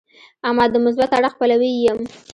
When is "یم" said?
1.87-1.99